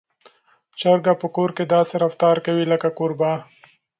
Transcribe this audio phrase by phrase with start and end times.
[0.79, 3.31] چرګه په کور کې داسې رفتار کوي لکه کوربه.